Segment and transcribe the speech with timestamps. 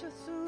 [0.00, 0.39] precious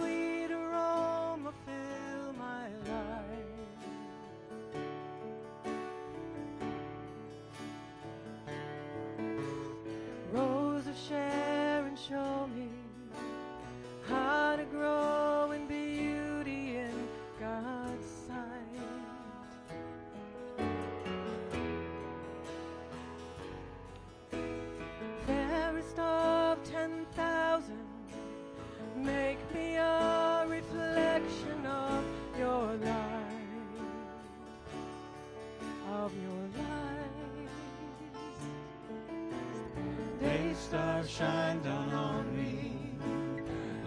[40.73, 42.73] star shine down on me.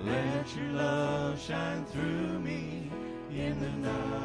[0.04, 2.92] Let your love shine through me
[3.32, 4.25] in the night.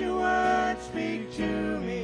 [0.00, 1.99] Your word speak to me.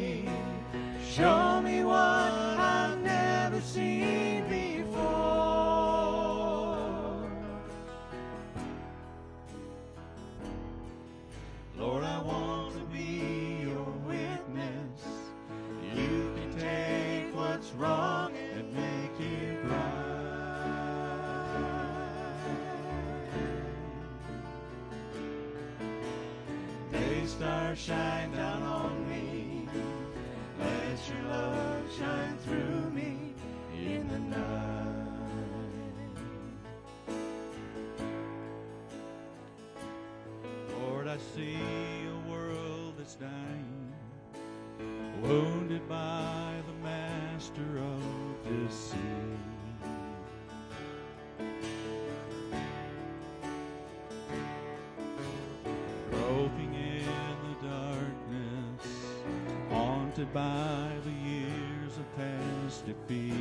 [60.25, 63.35] By the years of past defeat.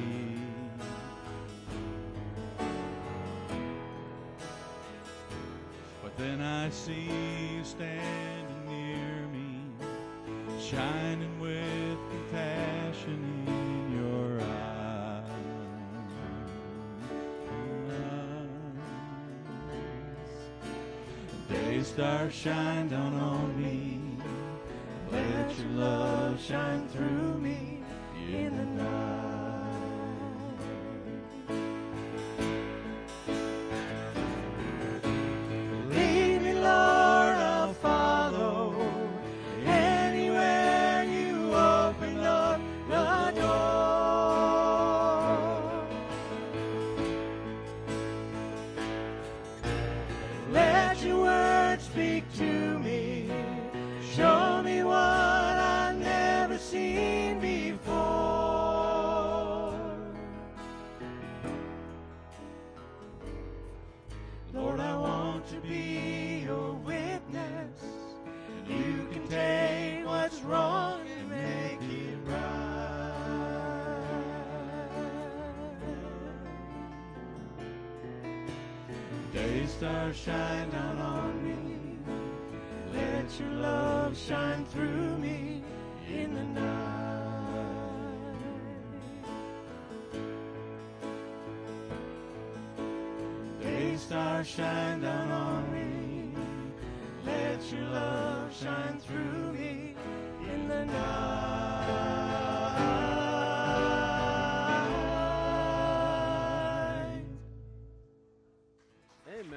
[6.03, 7.07] But then I see
[7.55, 9.61] you standing near me,
[10.59, 15.29] shining with compassion in your eyes.
[21.47, 24.01] Day star shine down on me.
[25.15, 27.79] Let your love shine through me
[28.33, 29.34] in the night.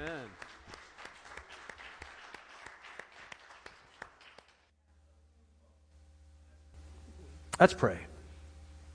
[0.09, 0.25] Amen.
[7.61, 7.99] Let's pray.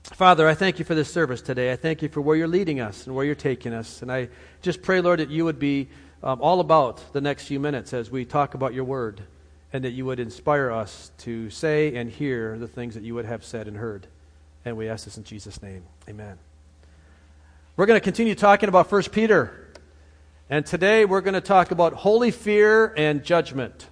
[0.02, 1.70] Father, I thank you for this service today.
[1.70, 4.02] I thank you for where you're leading us and where you're taking us.
[4.02, 4.28] And I
[4.60, 5.88] just pray, Lord, that you would be
[6.22, 9.22] um, all about the next few minutes as we talk about your word
[9.72, 13.24] and that you would inspire us to say and hear the things that you would
[13.24, 14.08] have said and heard.
[14.64, 15.84] And we ask this in Jesus' name.
[16.08, 16.38] Amen.
[17.76, 19.63] We're going to continue talking about 1 Peter.
[20.50, 23.88] And today we're going to talk about holy fear and judgment.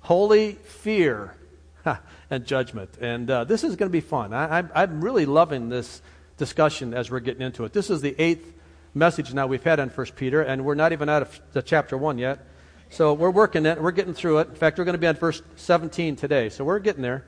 [0.00, 1.36] Holy fear
[2.30, 2.90] and judgment.
[3.00, 4.32] And uh, this is going to be fun.
[4.32, 6.02] I, I'm, I'm really loving this
[6.36, 7.72] discussion as we're getting into it.
[7.72, 8.54] This is the eighth
[8.92, 11.96] message now we've had on First Peter, and we're not even out of the chapter
[11.96, 12.44] 1 yet.
[12.90, 13.80] So we're working it.
[13.80, 14.48] We're getting through it.
[14.48, 16.48] In fact, we're going to be on verse 17 today.
[16.48, 17.24] So we're getting there.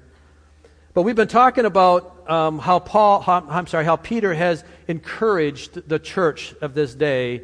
[0.93, 5.89] But we've been talking about um, how Paul, how, I'm sorry, how Peter has encouraged
[5.89, 7.43] the church of this day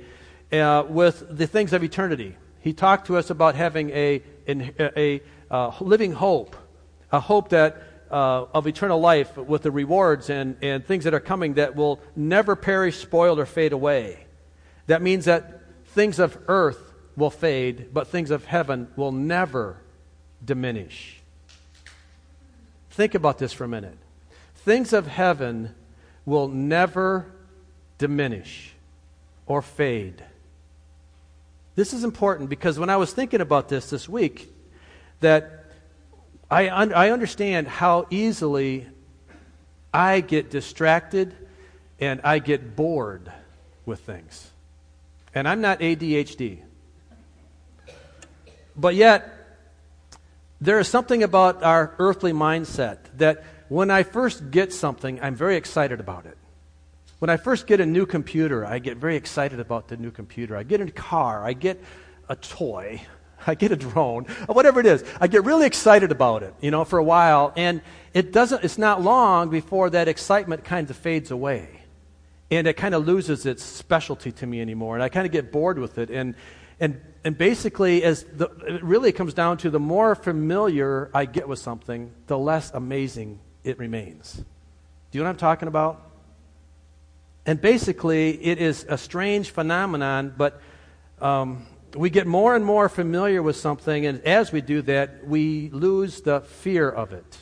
[0.53, 2.37] uh, with the things of eternity.
[2.61, 6.57] He talked to us about having a, a, a uh, living hope,
[7.11, 11.21] a hope that uh, of eternal life with the rewards and, and things that are
[11.21, 14.27] coming that will never perish, spoil, or fade away.
[14.87, 19.79] That means that things of earth will fade, but things of heaven will never
[20.45, 21.21] diminish.
[22.91, 23.97] Think about this for a minute.
[24.57, 25.75] Things of heaven
[26.27, 27.33] will never
[27.99, 28.75] diminish
[29.47, 30.23] or fade.
[31.75, 34.53] This is important because when I was thinking about this this week,
[35.21, 35.65] that
[36.51, 38.87] I, un- I understand how easily
[39.93, 41.35] I get distracted
[41.99, 43.33] and I get bored
[43.87, 44.51] with things.
[45.35, 46.59] And I'm not ADHD.
[48.77, 49.31] But yet,
[50.61, 55.57] there is something about our earthly mindset that when I first get something, I'm very
[55.57, 56.37] excited about it.
[57.23, 60.57] When I first get a new computer, I get very excited about the new computer.
[60.57, 61.81] I get a car, I get
[62.29, 63.01] a toy,
[63.47, 65.05] I get a drone, uh, whatever it is.
[65.21, 67.53] I get really excited about it, you know, for a while.
[67.55, 67.81] And
[68.13, 71.69] it doesn't, it's not long before that excitement kind of fades away.
[72.51, 74.97] And it kind of loses its specialty to me anymore.
[74.97, 76.11] And I kind of get bored with it.
[76.11, 76.35] And,
[76.81, 81.47] and, and basically, as the, it really comes down to the more familiar I get
[81.49, 84.35] with something, the less amazing it remains.
[85.13, 86.09] Do you know what I'm talking about?
[87.45, 90.61] And basically, it is a strange phenomenon, but
[91.21, 91.67] um,
[91.97, 96.21] we get more and more familiar with something, and as we do that, we lose
[96.21, 97.39] the fear of it,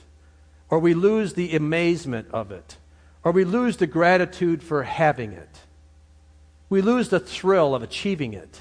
[0.71, 2.79] or we lose the amazement of it,
[3.25, 5.61] or we lose the gratitude for having it.
[6.71, 8.61] We lose the thrill of achieving it.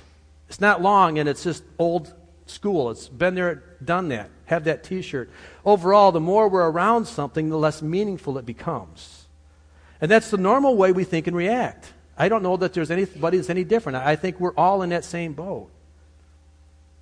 [0.50, 2.14] It's not long, and it's just old
[2.48, 2.90] school.
[2.92, 4.30] It's been there, done that.
[4.46, 5.30] Have that t shirt.
[5.64, 9.19] Overall, the more we're around something, the less meaningful it becomes.
[10.02, 11.92] And that's the normal way we think and react.
[12.18, 13.98] I don't know that there's anybody that's any different.
[13.98, 15.70] I think we're all in that same boat.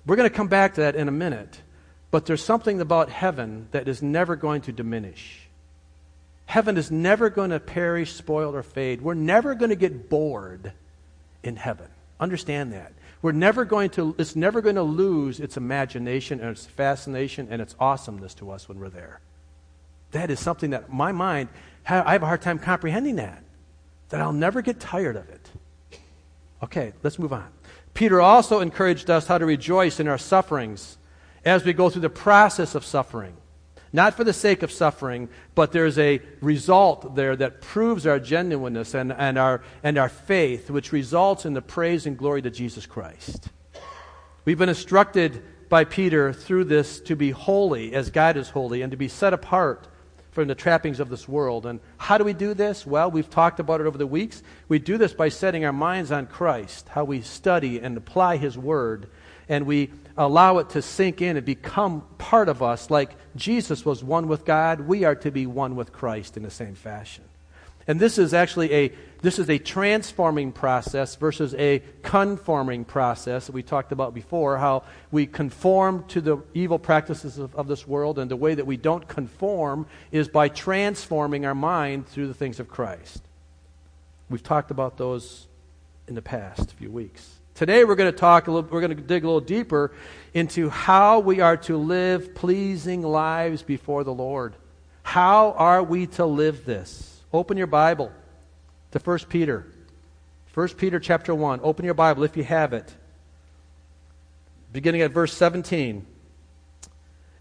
[0.06, 1.60] We're going to come back to that in a minute.
[2.10, 5.48] But there's something about heaven that is never going to diminish.
[6.46, 9.02] Heaven is never going to perish, spoil, or fade.
[9.02, 10.72] We're never going to get bored
[11.42, 11.88] in heaven.
[12.18, 12.92] Understand that.
[13.20, 17.60] We're never going to, it's never going to lose its imagination and its fascination and
[17.60, 19.20] its awesomeness to us when we're there.
[20.12, 21.50] That is something that my mind,
[21.86, 23.42] I have a hard time comprehending that.
[24.10, 25.50] That I'll never get tired of it.
[26.62, 27.46] Okay, let's move on.
[27.94, 30.98] Peter also encouraged us how to rejoice in our sufferings
[31.44, 33.36] as we go through the process of suffering.
[33.92, 38.94] Not for the sake of suffering, but there's a result there that proves our genuineness
[38.94, 42.84] and, and, our, and our faith, which results in the praise and glory to Jesus
[42.84, 43.48] Christ.
[44.44, 48.90] We've been instructed by Peter through this to be holy as God is holy and
[48.90, 49.88] to be set apart
[50.38, 51.66] from the trappings of this world.
[51.66, 52.86] And how do we do this?
[52.86, 54.40] Well, we've talked about it over the weeks.
[54.68, 58.56] We do this by setting our minds on Christ, how we study and apply His
[58.56, 59.10] Word,
[59.48, 62.88] and we allow it to sink in and become part of us.
[62.88, 66.52] Like Jesus was one with God, we are to be one with Christ in the
[66.52, 67.24] same fashion.
[67.88, 73.52] And this is actually a this is a transforming process versus a conforming process that
[73.52, 78.20] we talked about before, how we conform to the evil practices of, of this world,
[78.20, 82.60] and the way that we don't conform is by transforming our mind through the things
[82.60, 83.22] of Christ.
[84.30, 85.48] We've talked about those
[86.06, 87.28] in the past few weeks.
[87.54, 89.90] Today we're going to talk a little, we're going to dig a little deeper
[90.32, 94.54] into how we are to live pleasing lives before the Lord.
[95.02, 97.17] How are we to live this?
[97.32, 98.10] Open your Bible
[98.92, 99.66] to 1 Peter.
[100.54, 101.60] 1 Peter chapter 1.
[101.62, 102.94] Open your Bible if you have it.
[104.72, 106.06] Beginning at verse 17.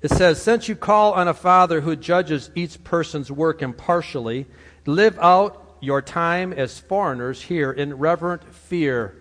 [0.01, 4.45] It says, Since you call on a Father who judges each person's work impartially,
[4.85, 9.15] live out your time as foreigners here in reverent fear.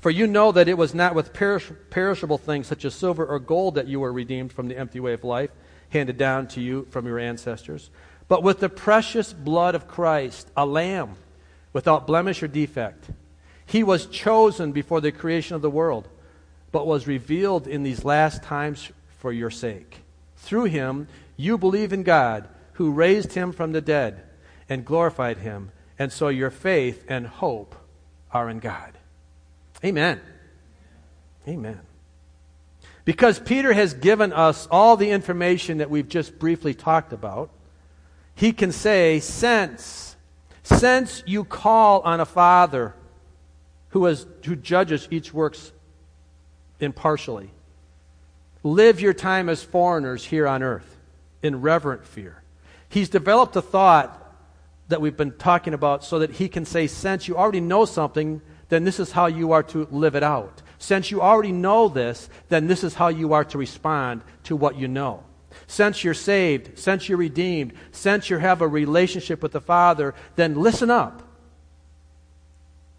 [0.00, 3.38] For you know that it was not with perish- perishable things such as silver or
[3.38, 5.50] gold that you were redeemed from the empty way of life
[5.90, 7.90] handed down to you from your ancestors
[8.28, 11.16] but with the precious blood of Christ, a lamb
[11.72, 13.10] without blemish or defect.
[13.64, 16.08] He was chosen before the creation of the world,
[16.72, 19.98] but was revealed in these last times for your sake.
[20.36, 24.22] Through him, you believe in God, who raised him from the dead
[24.68, 27.74] and glorified him, and so your faith and hope
[28.30, 28.92] are in God.
[29.84, 30.20] Amen.
[31.46, 31.80] Amen.
[33.04, 37.50] Because Peter has given us all the information that we've just briefly talked about,
[38.38, 40.16] he can say, Since,
[40.62, 42.94] since you call on a Father
[43.88, 45.72] who, has, who judges each works
[46.78, 47.50] impartially,
[48.62, 50.96] live your time as foreigners here on earth
[51.42, 52.44] in reverent fear.
[52.88, 54.14] He's developed a thought
[54.86, 58.40] that we've been talking about so that he can say, Since you already know something,
[58.68, 60.62] then this is how you are to live it out.
[60.78, 64.78] Since you already know this, then this is how you are to respond to what
[64.78, 65.24] you know.
[65.66, 70.54] Since you're saved, since you're redeemed, since you have a relationship with the Father, then
[70.54, 71.22] listen up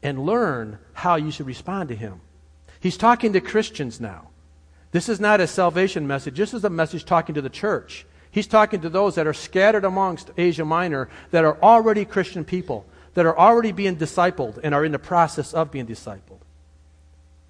[0.02, 2.22] and learn how you should respond to Him.
[2.80, 4.30] He's talking to Christians now.
[4.92, 8.06] This is not a salvation message, this is a message talking to the church.
[8.32, 12.86] He's talking to those that are scattered amongst Asia Minor that are already Christian people,
[13.16, 16.40] that are already being discipled and are in the process of being discipled.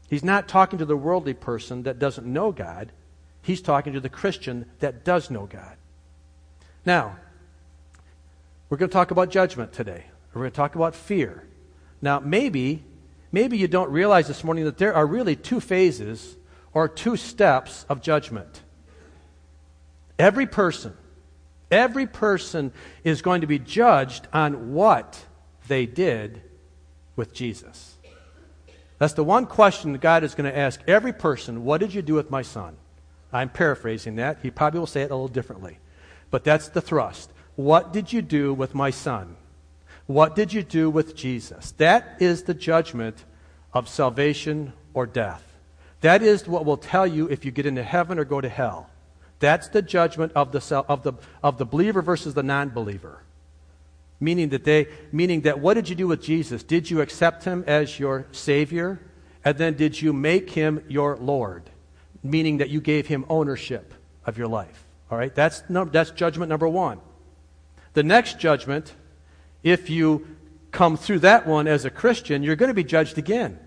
[0.10, 2.92] He's not talking to the worldly person that doesn't know God.
[3.50, 5.76] He's talking to the Christian that does know God.
[6.86, 7.18] Now,
[8.70, 10.04] we're going to talk about judgment today.
[10.36, 11.48] We're going to talk about fear.
[12.00, 12.84] Now, maybe,
[13.32, 16.38] maybe you don't realize this morning that there are really two phases
[16.76, 18.62] or two steps of judgment.
[20.20, 20.96] Every person,
[21.72, 22.72] every person
[23.04, 25.26] is going to be judged on what
[25.68, 26.44] they did
[27.16, 27.98] with Jesus.
[29.00, 32.04] That's the one question that God is going to ask every person What did you
[32.04, 32.78] do with my son?
[33.32, 34.40] I'm paraphrasing that.
[34.42, 35.80] He probably will say it a little differently.
[36.32, 37.32] But that's the thrust.
[37.56, 39.36] What did you do with my son?
[40.08, 41.72] What did you do with Jesus?
[41.74, 43.26] That is the judgment
[43.74, 45.44] of salvation or death.
[46.02, 48.90] That is what will tell you if you get into heaven or go to hell.
[49.40, 53.24] That's the judgment of the, of the, of the believer versus the non believer.
[54.20, 56.64] Meaning that, they, meaning that what did you do with Jesus?
[56.64, 59.00] Did you accept him as your Savior?
[59.46, 61.70] And then did you make him your Lord?
[62.24, 63.94] Meaning that you gave him ownership
[64.26, 64.86] of your life.
[65.10, 65.34] All right?
[65.34, 67.00] That's, no, that's judgment number one.
[67.94, 68.94] The next judgment,
[69.64, 70.28] if you
[70.72, 73.60] come through that one as a Christian, you're going to be judged again.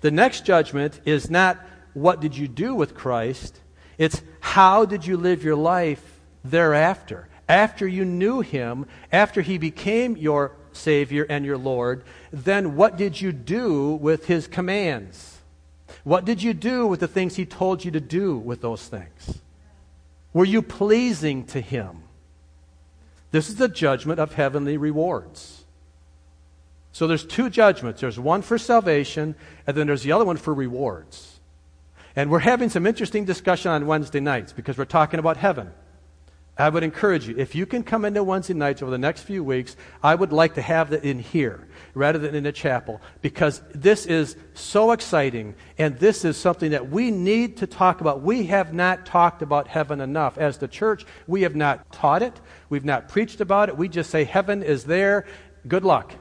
[0.00, 1.58] The next judgment is not
[1.94, 3.60] what did you do with Christ,
[3.98, 10.16] it's how did you live your life thereafter after you knew him, after he became
[10.16, 15.31] your Savior and your Lord, then what did you do with his commands?
[16.04, 19.40] What did you do with the things he told you to do with those things?
[20.32, 22.02] Were you pleasing to him?
[23.30, 25.64] This is the judgment of heavenly rewards.
[26.92, 28.00] So there's two judgments.
[28.00, 29.34] There's one for salvation,
[29.66, 31.40] and then there's the other one for rewards.
[32.14, 35.70] And we're having some interesting discussion on Wednesday nights because we're talking about heaven.
[36.58, 39.42] I would encourage you, if you can come into Wednesday nights over the next few
[39.42, 43.60] weeks, I would like to have that in here rather than in a chapel because
[43.74, 48.22] this is so exciting and this is something that we need to talk about.
[48.22, 50.38] We have not talked about heaven enough.
[50.38, 53.76] As the church, we have not taught it, we've not preached about it.
[53.76, 55.26] We just say heaven is there.
[55.68, 56.14] Good luck.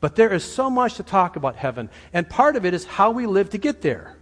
[0.00, 3.10] But there is so much to talk about heaven, and part of it is how
[3.10, 4.16] we live to get there.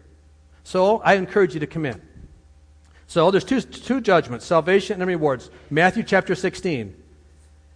[0.62, 2.00] So I encourage you to come in.
[3.06, 5.50] So there's two, two judgments salvation and rewards.
[5.68, 7.03] Matthew chapter 16.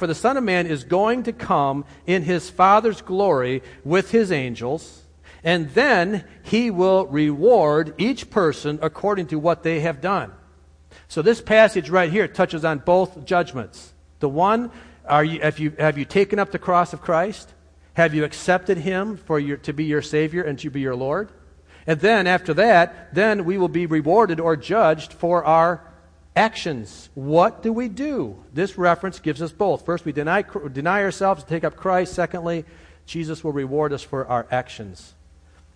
[0.00, 4.32] For the Son of Man is going to come in his Father's glory with his
[4.32, 5.02] angels,
[5.44, 10.32] and then he will reward each person according to what they have done.
[11.08, 13.92] So this passage right here touches on both judgments.
[14.20, 14.70] The one,
[15.04, 17.52] are you, have, you, have you taken up the cross of Christ?
[17.92, 21.28] Have you accepted him for your, to be your Savior and to be your Lord?
[21.86, 25.82] And then after that, then we will be rewarded or judged for our
[26.36, 27.10] actions.
[27.14, 28.36] What do we do?
[28.52, 29.84] This reference gives us both.
[29.84, 32.14] First, we deny, deny ourselves, take up Christ.
[32.14, 32.64] Secondly,
[33.06, 35.14] Jesus will reward us for our actions.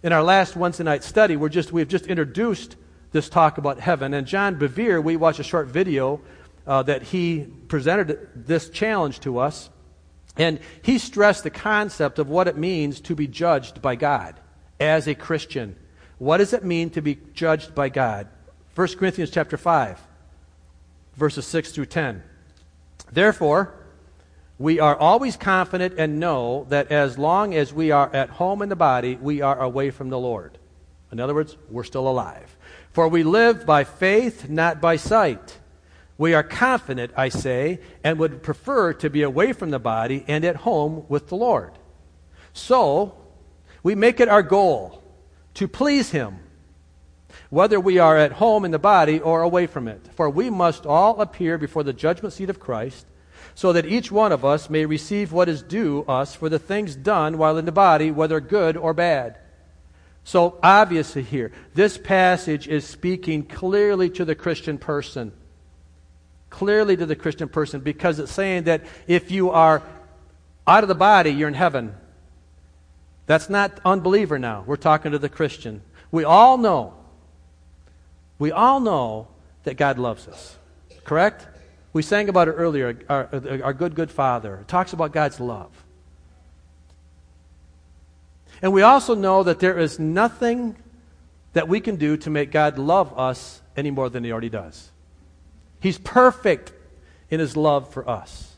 [0.03, 2.77] In our last Wednesday night study, we're just, we've just introduced
[3.13, 4.15] this talk about heaven.
[4.15, 6.21] And John Bevere, we watched a short video
[6.67, 9.71] uh, that he presented this challenge to us.
[10.37, 14.39] And he stressed the concept of what it means to be judged by God
[14.81, 15.77] as a Christian.
[16.19, 18.29] What does it mean to be judged by God?
[18.75, 20.01] 1 Corinthians chapter 5
[21.17, 22.23] verses 6 through 10.
[23.13, 23.75] Therefore,
[24.59, 28.69] we are always confident and know that as long as we are at home in
[28.69, 30.59] the body, we are away from the Lord.
[31.11, 32.57] In other words, we're still alive.
[32.93, 35.59] For we live by faith, not by sight.
[36.17, 40.45] We are confident, I say, and would prefer to be away from the body and
[40.45, 41.73] at home with the Lord.
[42.53, 43.17] So,
[43.83, 45.03] we make it our goal
[45.55, 46.39] to please Him
[47.55, 50.09] whether we are at home in the body or away from it.
[50.17, 53.07] For we must all appear before the judgment seat of Christ,
[53.55, 56.97] so that each one of us may receive what is due us for the things
[56.97, 59.39] done while in the body, whether good or bad.
[60.25, 65.31] So, obviously, here, this passage is speaking clearly to the Christian person.
[66.51, 69.81] Clearly to the Christian person, because it's saying that if you are
[70.67, 71.95] out of the body, you're in heaven.
[73.27, 74.65] That's not unbeliever now.
[74.67, 75.83] We're talking to the Christian.
[76.11, 76.95] We all know
[78.45, 79.29] we all know
[79.63, 80.59] that God loves us,
[81.05, 81.47] correct?
[81.95, 83.31] We sang about it earlier, our,
[83.63, 84.57] our good, good Father.
[84.57, 85.71] It talks about God's love.
[88.61, 90.77] And we also know that there is nothing
[91.55, 94.91] that we can do to make God love us any more than He already does.
[95.81, 96.75] He's perfect
[97.31, 98.57] in his love for us.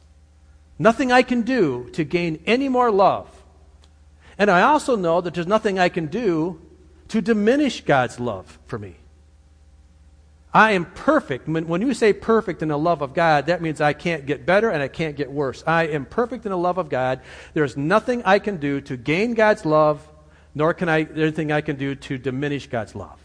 [0.80, 3.28] Nothing I can do to gain any more love.
[4.36, 6.60] And I also know that there's nothing I can do
[7.06, 8.96] to diminish God's love for me.
[10.56, 11.46] I am perfect.
[11.46, 14.70] When, you say perfect in the love of God, that means I can't get better
[14.70, 15.62] and I can't get worse.
[15.66, 17.20] I am perfect in the love of God.
[17.52, 20.00] There's nothing I can do to gain God's love,
[20.54, 23.18] nor can I anything I can do to diminish God's love.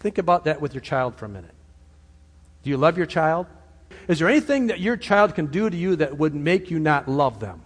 [0.00, 1.54] Think about that with your child for a minute.
[2.62, 3.46] Do you love your child?
[4.06, 7.08] Is there anything that your child can do to you that would make you not
[7.08, 7.62] love them?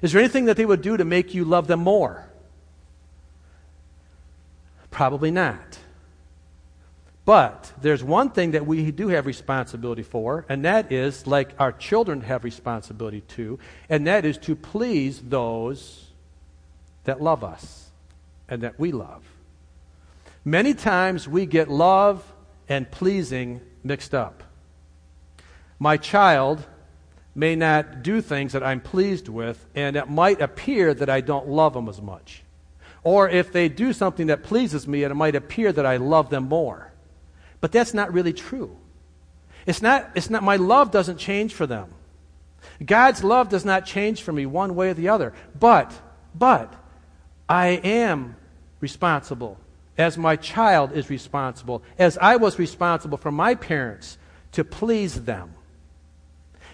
[0.00, 2.26] Is there anything that they would do to make you love them more?
[4.90, 5.83] Probably not.
[7.24, 11.72] But there's one thing that we do have responsibility for, and that is like our
[11.72, 16.10] children have responsibility to, and that is to please those
[17.04, 17.90] that love us
[18.48, 19.24] and that we love.
[20.44, 22.22] Many times we get love
[22.68, 24.42] and pleasing mixed up.
[25.78, 26.66] My child
[27.34, 31.48] may not do things that I'm pleased with, and it might appear that I don't
[31.48, 32.42] love them as much.
[33.02, 36.44] Or if they do something that pleases me, it might appear that I love them
[36.44, 36.92] more.
[37.64, 38.76] But that's not really true.
[39.64, 41.88] It's not, it's not, my love doesn't change for them.
[42.84, 45.32] God's love does not change for me one way or the other.
[45.58, 45.90] But,
[46.34, 46.74] but,
[47.48, 48.36] I am
[48.80, 49.58] responsible
[49.96, 54.18] as my child is responsible, as I was responsible for my parents
[54.52, 55.54] to please them.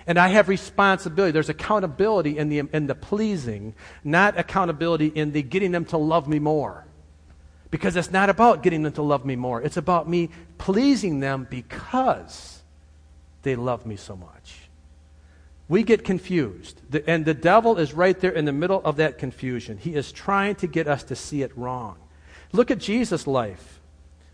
[0.09, 1.31] And I have responsibility.
[1.31, 6.26] There's accountability in the, in the pleasing, not accountability in the getting them to love
[6.26, 6.85] me more.
[7.71, 9.63] Because it's not about getting them to love me more.
[9.63, 12.63] It's about me pleasing them because
[13.43, 14.69] they love me so much.
[15.69, 16.81] We get confused.
[16.91, 19.79] The, and the devil is right there in the middle of that confusion.
[19.79, 21.97] He is trying to get us to see it wrong.
[22.53, 23.81] Look at Jesus' life.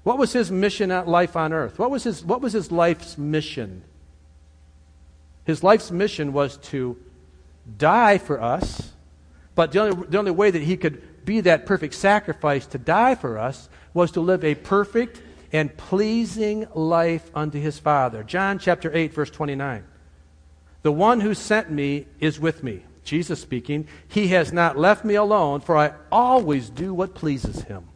[0.02, 1.78] What was his mission at life on earth?
[1.78, 3.82] What was his, what was his life's mission?
[5.44, 6.96] His life's mission was to
[7.76, 8.92] die for us,
[9.54, 13.14] but the only, the only way that he could be that perfect sacrifice to die
[13.14, 15.20] for us was to live a perfect
[15.52, 18.22] and pleasing life unto his Father.
[18.22, 19.84] John chapter 8, verse 29.
[20.82, 22.84] The one who sent me is with me.
[23.04, 23.86] Jesus speaking.
[24.08, 27.88] He has not left me alone, for I always do what pleases him.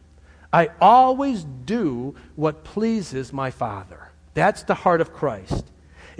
[0.53, 4.11] I always do what pleases my Father.
[4.33, 5.65] That's the heart of Christ.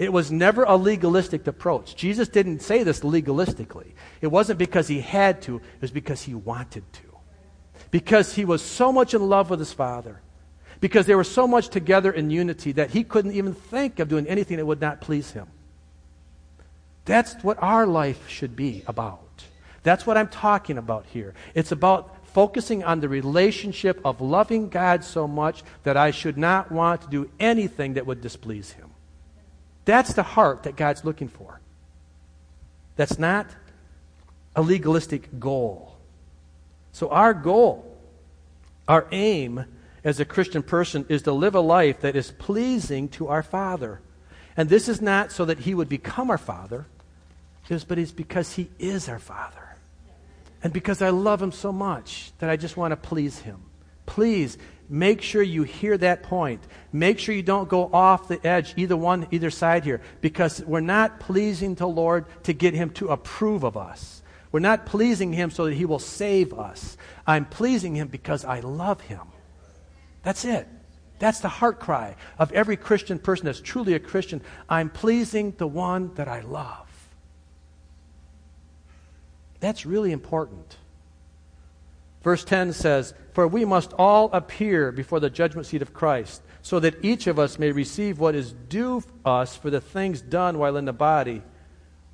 [0.02, 1.94] It was never a legalistic approach.
[1.94, 3.92] Jesus didn't say this legalistically.
[4.20, 7.02] It wasn't because he had to, it was because he wanted to.
[7.92, 10.20] Because he was so much in love with his Father.
[10.80, 14.26] Because they were so much together in unity that he couldn't even think of doing
[14.26, 15.46] anything that would not please him.
[17.04, 19.44] That's what our life should be about.
[19.84, 21.32] That's what I'm talking about here.
[21.54, 26.72] It's about focusing on the relationship of loving God so much that I should not
[26.72, 28.91] want to do anything that would displease Him.
[29.84, 31.60] That's the heart that God's looking for.
[32.96, 33.46] That's not
[34.54, 35.96] a legalistic goal.
[36.92, 37.96] So, our goal,
[38.86, 39.64] our aim
[40.04, 44.00] as a Christian person is to live a life that is pleasing to our Father.
[44.56, 46.86] And this is not so that He would become our Father,
[47.88, 49.72] but it's because He is our Father.
[50.62, 53.62] And because I love him so much that I just want to please him.
[54.06, 56.62] Please make sure you hear that point.
[56.92, 60.80] Make sure you don't go off the edge, either one, either side here, because we're
[60.80, 64.22] not pleasing the Lord to get him to approve of us.
[64.50, 66.96] We're not pleasing him so that he will save us.
[67.26, 69.26] I'm pleasing him because I love him.
[70.22, 70.68] That's it.
[71.18, 74.42] That's the heart cry of every Christian person that's truly a Christian.
[74.68, 76.88] I'm pleasing the one that I love.
[79.60, 80.76] That's really important.
[82.22, 86.78] Verse 10 says, For we must all appear before the judgment seat of Christ, so
[86.80, 90.76] that each of us may receive what is due us for the things done while
[90.76, 91.42] in the body,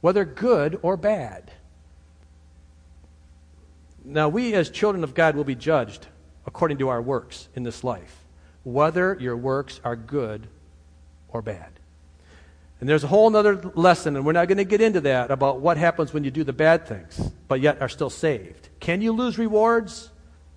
[0.01, 1.53] whether good or bad.
[4.05, 6.07] Now, we as children of God will be judged
[6.47, 8.25] according to our works in this life,
[8.64, 10.49] whether your works are good
[11.29, 11.77] or bad.
[12.80, 15.60] And there's a whole other lesson, and we're not going to get into that about
[15.60, 18.68] what happens when you do the bad things, but yet are still saved.
[18.78, 20.10] Can you lose rewards?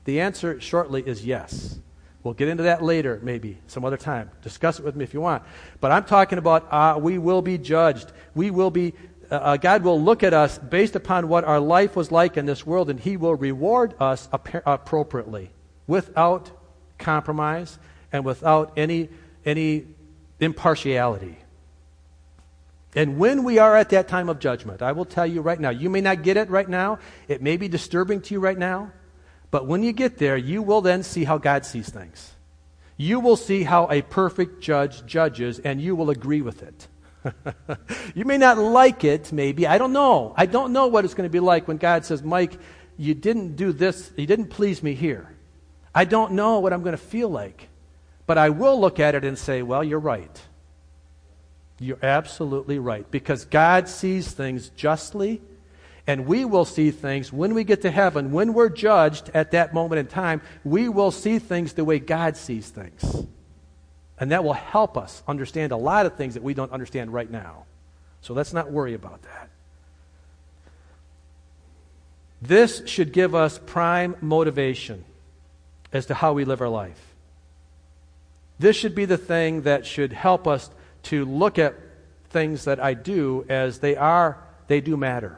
[0.05, 1.79] The answer shortly is yes.
[2.23, 4.29] We'll get into that later, maybe, some other time.
[4.43, 5.41] Discuss it with me if you want.
[5.79, 8.11] But I'm talking about uh, we will be judged.
[8.35, 8.93] We will be,
[9.31, 12.45] uh, uh God will look at us based upon what our life was like in
[12.45, 15.49] this world, and He will reward us appropriately
[15.87, 16.51] without
[16.99, 17.79] compromise
[18.11, 19.09] and without any,
[19.43, 19.87] any
[20.39, 21.40] impartiality.
[22.95, 25.69] And when we are at that time of judgment, I will tell you right now,
[25.69, 26.99] you may not get it right now.
[27.27, 28.91] It may be disturbing to you right now.
[29.49, 32.33] But when you get there, you will then see how God sees things.
[32.97, 36.87] you will see how a perfect judge judges, and you will agree with it.
[38.15, 39.65] you may not like it, maybe.
[39.65, 40.33] I don't know.
[40.37, 42.57] I don't know what it's going to be like when God says, Mike,
[42.97, 45.27] you didn't do this, you didn't please me here.
[45.95, 47.69] I don't know what I'm going to feel like.
[48.27, 50.41] But I will look at it and say, well, you're right.
[51.81, 53.09] You're absolutely right.
[53.09, 55.41] Because God sees things justly,
[56.05, 59.73] and we will see things when we get to heaven, when we're judged at that
[59.73, 63.25] moment in time, we will see things the way God sees things.
[64.19, 67.29] And that will help us understand a lot of things that we don't understand right
[67.29, 67.65] now.
[68.21, 69.49] So let's not worry about that.
[72.43, 75.03] This should give us prime motivation
[75.91, 77.15] as to how we live our life.
[78.59, 80.69] This should be the thing that should help us
[81.03, 81.75] to look at
[82.29, 85.37] things that I do as they are, they do matter.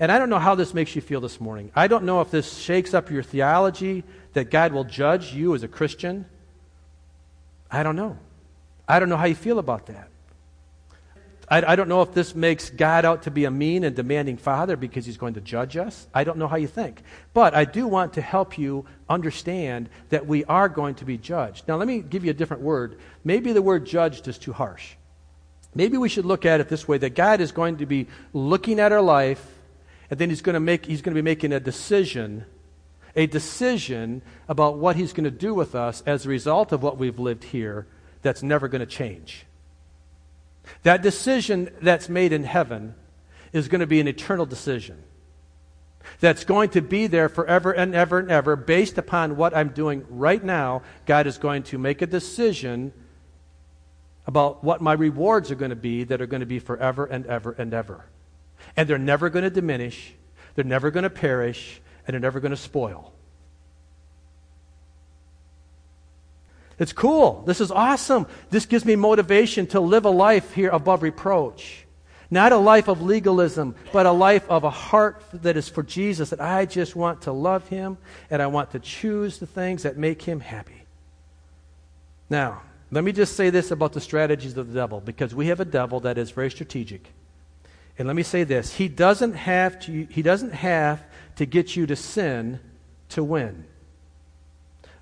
[0.00, 1.72] And I don't know how this makes you feel this morning.
[1.74, 5.64] I don't know if this shakes up your theology that God will judge you as
[5.64, 6.26] a Christian.
[7.70, 8.16] I don't know.
[8.86, 10.08] I don't know how you feel about that.
[11.50, 14.36] I, I, don't know if this makes God out to be a mean and demanding
[14.36, 16.06] father because he's going to judge us.
[16.14, 17.02] I don't know how you think.
[17.32, 21.66] But I do want to help you understand that we are going to be judged.
[21.66, 22.98] Now, let me give you a different word.
[23.24, 24.94] Maybe the word judged is too harsh.
[25.74, 28.80] Maybe we should look at it this way that God is going to be looking
[28.80, 29.46] at our life,
[30.10, 32.46] and then he's going to, make, he's going to be making a decision,
[33.14, 36.98] a decision about what he's going to do with us as a result of what
[36.98, 37.86] we've lived here
[38.22, 39.44] that's never going to change.
[40.82, 42.94] That decision that's made in heaven
[43.52, 45.02] is going to be an eternal decision.
[46.20, 50.06] That's going to be there forever and ever and ever based upon what I'm doing
[50.08, 50.82] right now.
[51.06, 52.92] God is going to make a decision
[54.28, 57.24] about what my rewards are going to be that are going to be forever and
[57.26, 58.04] ever and ever.
[58.76, 60.12] And they're never going to diminish,
[60.54, 63.14] they're never going to perish, and they're never going to spoil.
[66.78, 67.42] It's cool.
[67.46, 68.26] This is awesome.
[68.50, 71.86] This gives me motivation to live a life here above reproach.
[72.30, 76.30] Not a life of legalism, but a life of a heart that is for Jesus,
[76.30, 77.96] that I just want to love Him
[78.30, 80.84] and I want to choose the things that make Him happy.
[82.28, 82.60] Now,
[82.90, 85.64] let me just say this about the strategies of the devil, because we have a
[85.64, 87.12] devil that is very strategic.
[87.98, 91.02] And let me say this he doesn't have to, he doesn't have
[91.36, 92.60] to get you to sin
[93.10, 93.64] to win.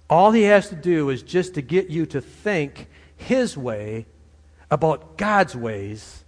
[0.08, 4.06] All he has to do is just to get you to think his way
[4.70, 6.24] about God's ways,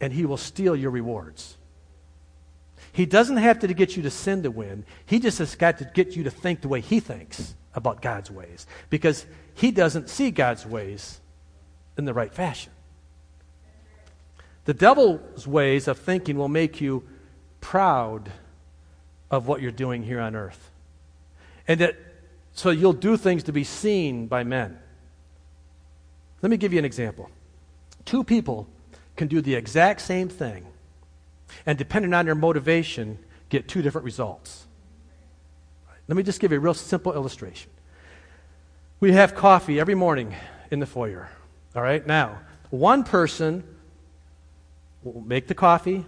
[0.00, 1.56] and he will steal your rewards.
[2.92, 4.84] He doesn't have to get you to sin to win.
[5.06, 8.30] He just has got to get you to think the way he thinks about God's
[8.30, 9.24] ways because
[9.58, 11.18] he doesn't see God's ways
[11.96, 12.70] in the right fashion.
[14.66, 17.02] The devil's ways of thinking will make you
[17.60, 18.30] proud
[19.32, 20.70] of what you're doing here on earth.
[21.66, 21.96] And that
[22.52, 24.78] so you'll do things to be seen by men.
[26.40, 27.28] Let me give you an example.
[28.04, 28.68] Two people
[29.16, 30.66] can do the exact same thing,
[31.66, 33.18] and depending on their motivation,
[33.48, 34.68] get two different results.
[36.06, 37.72] Let me just give you a real simple illustration.
[39.00, 40.34] We have coffee every morning
[40.72, 41.30] in the foyer.
[41.76, 42.04] All right?
[42.04, 43.62] Now, one person
[45.04, 46.04] will make the coffee,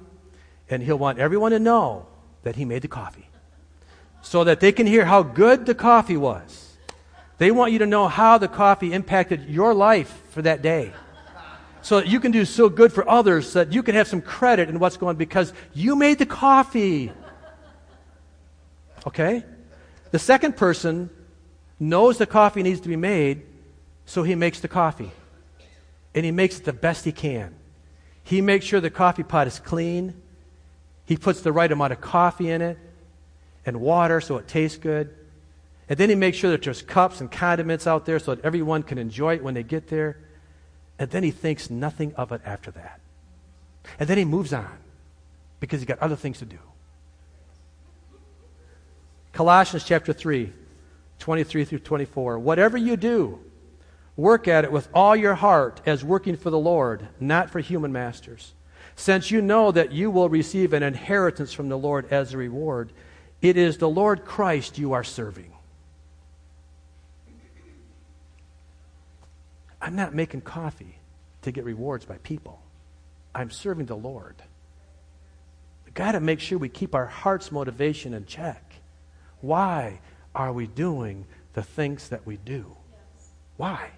[0.69, 2.07] and he'll want everyone to know
[2.43, 3.29] that he made the coffee
[4.23, 6.77] so that they can hear how good the coffee was.
[7.39, 10.93] They want you to know how the coffee impacted your life for that day.
[11.83, 14.69] So that you can do so good for others that you can have some credit
[14.69, 17.13] in what's going because you made the coffee.
[19.07, 19.45] Okay?
[20.11, 21.09] The second person
[21.81, 23.43] knows the coffee needs to be made,
[24.05, 25.11] so he makes the coffee.
[26.15, 27.55] And he makes it the best he can.
[28.23, 30.15] He makes sure the coffee pot is clean.
[31.07, 32.79] He puts the right amount of coffee in it
[33.65, 35.15] and water so it tastes good.
[35.89, 38.85] And then he makes sure that there's cups and condiments out there so that everyone
[38.85, 40.19] can enjoy it when they get there.
[40.99, 43.01] And then he thinks nothing of it after that.
[43.99, 44.71] And then he moves on
[45.59, 46.59] because he's got other things to do.
[49.33, 50.53] Colossians chapter 3,
[51.21, 52.39] 23 through 24.
[52.39, 53.39] Whatever you do,
[54.17, 57.93] work at it with all your heart as working for the Lord, not for human
[57.93, 58.53] masters,
[58.97, 62.93] since you know that you will receive an inheritance from the Lord as a reward.
[63.41, 65.53] It is the Lord Christ you are serving.
[69.81, 70.97] I'm not making coffee
[71.43, 72.61] to get rewards by people.
[73.35, 74.37] I'm serving the Lord.
[75.85, 78.75] We've got to make sure we keep our heart's motivation in check.
[79.41, 80.01] Why
[80.35, 82.77] are we doing the things that we do?
[83.57, 83.91] Why?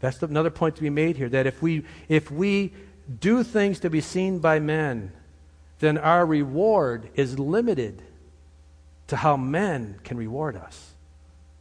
[0.00, 2.72] That's another point to be made here that if we, if we
[3.20, 5.12] do things to be seen by men,
[5.78, 8.02] then our reward is limited
[9.06, 10.92] to how men can reward us.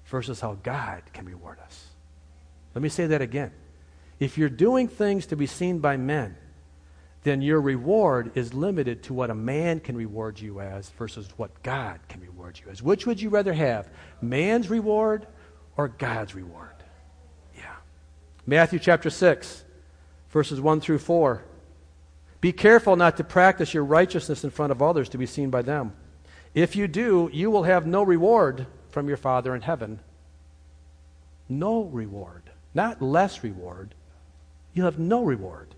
[0.08, 1.88] versus how God can reward us.
[2.74, 3.52] Let me say that again.
[4.20, 6.38] If you're doing things to be seen by men,
[7.24, 11.64] then your reward is limited to what a man can reward you as versus what
[11.64, 12.82] God can reward you as.
[12.82, 13.90] Which would you rather have,
[14.22, 15.28] man's reward
[15.76, 16.76] or God's reward?
[17.56, 17.76] Yeah.
[18.46, 19.66] Matthew chapter 6,
[20.30, 21.44] verses 1 through 4.
[22.40, 25.64] Be careful not to practice your righteousness in front of others to be seen by
[25.64, 25.94] them.
[26.54, 30.00] If you do, you will have no reward from your Father in heaven.
[31.50, 32.44] No reward.
[32.74, 33.96] Not less reward.
[34.74, 35.74] You'll have no reward.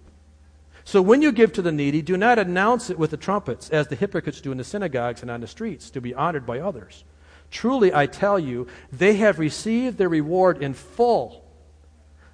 [0.90, 3.88] So when you give to the needy, do not announce it with the trumpets, as
[3.88, 7.04] the hypocrites do in the synagogues and on the streets, to be honored by others.
[7.52, 11.46] Truly, I tell you, they have received their reward in full.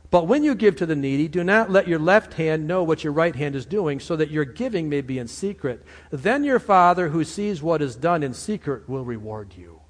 [0.10, 3.04] But when you give to the needy, do not let your left hand know what
[3.04, 5.84] your right hand is doing, so that your giving may be in secret.
[6.10, 9.82] Then your Father, who sees what is done in secret, will reward you.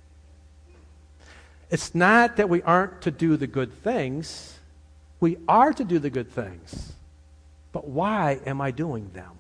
[1.70, 4.58] It's not that we aren't to do the good things,
[5.20, 6.95] we are to do the good things.
[7.76, 9.32] But why am I doing them?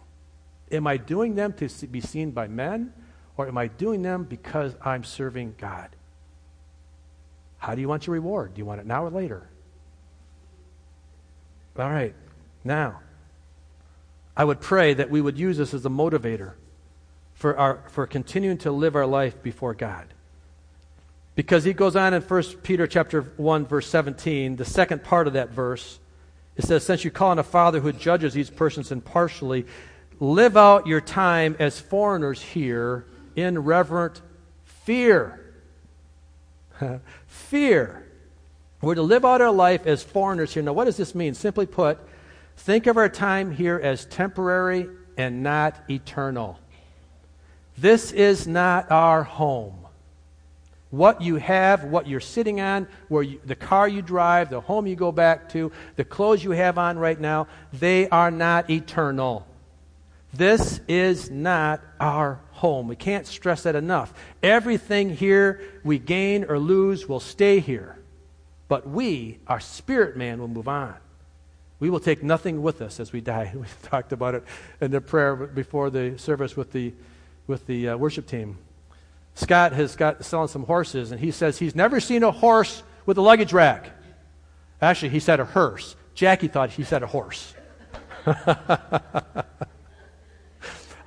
[0.69, 2.91] Am I doing them to be seen by men,
[3.37, 5.95] or am I doing them because I'm serving God?
[7.59, 8.53] How do you want your reward?
[8.53, 9.47] Do you want it now or later?
[11.79, 12.13] All right,
[12.65, 12.99] now,
[14.35, 16.55] I would pray that we would use this as a motivator
[17.35, 20.07] for, our, for continuing to live our life before God.
[21.35, 25.33] Because he goes on in 1 Peter chapter 1, verse 17, the second part of
[25.33, 25.99] that verse,
[26.55, 29.65] it says, Since you call on a Father who judges these persons impartially,
[30.19, 34.21] live out your time as foreigners here in reverent
[34.63, 35.53] fear.
[37.27, 38.05] fear.
[38.81, 40.63] We're to live out our life as foreigners here.
[40.63, 41.33] Now, what does this mean?
[41.33, 41.97] Simply put,
[42.57, 44.87] think of our time here as temporary
[45.17, 46.59] and not eternal.
[47.77, 49.84] This is not our home
[50.91, 54.87] what you have, what you're sitting on, where you, the car you drive, the home
[54.87, 59.45] you go back to, the clothes you have on right now, they are not eternal.
[60.33, 62.87] This is not our home.
[62.87, 64.13] We can't stress that enough.
[64.43, 67.97] Everything here we gain or lose will stay here.
[68.67, 70.95] But we, our spirit man, will move on.
[71.79, 73.53] We will take nothing with us as we die.
[73.55, 74.43] We talked about it
[74.81, 76.93] in the prayer before the service with the,
[77.47, 78.57] with the uh, worship team.
[79.35, 83.17] Scott has got selling some horses, and he says he's never seen a horse with
[83.17, 83.91] a luggage rack.
[84.81, 85.95] Actually, he said a hearse.
[86.13, 87.53] Jackie thought he said a horse.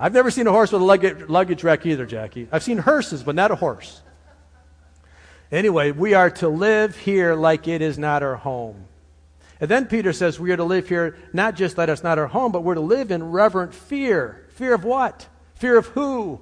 [0.00, 2.48] I've never seen a horse with a luggage, luggage rack either, Jackie.
[2.52, 4.02] I've seen hearses, but not a horse.
[5.50, 8.84] Anyway, we are to live here like it is not our home.
[9.60, 12.26] And then Peter says we are to live here not just that it's not our
[12.28, 14.46] home, but we're to live in reverent fear.
[14.50, 15.26] Fear of what?
[15.54, 16.40] Fear of who?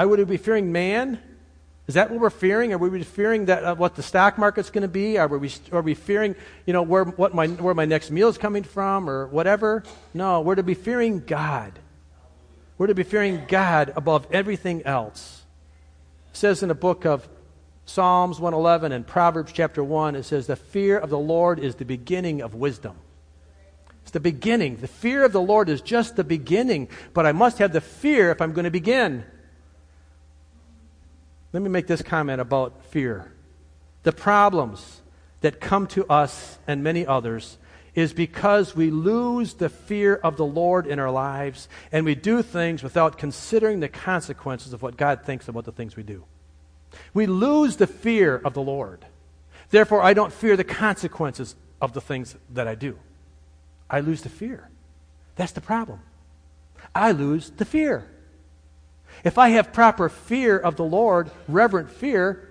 [0.00, 1.20] I would be fearing man?
[1.86, 2.72] Is that what we're fearing?
[2.72, 5.18] Are we fearing that uh, what the stock market's going to be?
[5.18, 8.38] Are we, are we fearing, you know, where, what my, where my next meal is
[8.38, 9.84] coming from or whatever?
[10.14, 11.78] No, we're to be fearing God.
[12.78, 15.42] We're to be fearing God above everything else.
[16.30, 17.28] It says in the book of
[17.84, 21.84] Psalms 111 and Proverbs chapter 1, it says, The fear of the Lord is the
[21.84, 22.96] beginning of wisdom.
[24.00, 24.78] It's the beginning.
[24.78, 28.30] The fear of the Lord is just the beginning, but I must have the fear
[28.30, 29.24] if I'm going to begin.
[31.52, 33.32] Let me make this comment about fear.
[34.02, 35.00] The problems
[35.40, 37.58] that come to us and many others
[37.94, 42.42] is because we lose the fear of the Lord in our lives and we do
[42.42, 46.24] things without considering the consequences of what God thinks about the things we do.
[47.14, 49.04] We lose the fear of the Lord.
[49.70, 52.98] Therefore, I don't fear the consequences of the things that I do.
[53.88, 54.68] I lose the fear.
[55.36, 56.00] That's the problem.
[56.94, 58.08] I lose the fear.
[59.24, 62.48] If I have proper fear of the Lord, reverent fear,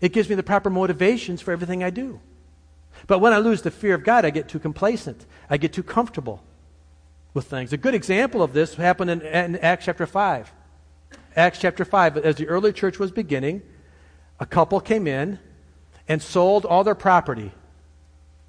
[0.00, 2.20] it gives me the proper motivations for everything I do.
[3.06, 5.26] But when I lose the fear of God, I get too complacent.
[5.50, 6.42] I get too comfortable
[7.34, 7.72] with things.
[7.72, 10.52] A good example of this happened in, in Acts chapter 5.
[11.36, 13.62] Acts chapter 5, as the early church was beginning,
[14.40, 15.38] a couple came in
[16.08, 17.52] and sold all their property.